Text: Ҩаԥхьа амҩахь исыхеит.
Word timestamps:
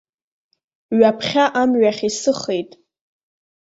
Ҩаԥхьа 0.97 1.45
амҩахь 1.61 2.01
исыхеит. 2.09 2.71